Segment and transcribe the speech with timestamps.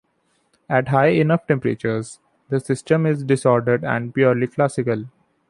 [0.67, 2.17] At high enough temperatures,
[2.49, 5.05] the system is disordered and purely classical.